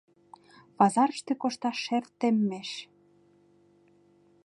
Пазарыште 0.77 1.33
кошташ 1.41 1.77
шер 1.85 2.03
теммеш. 2.19 2.71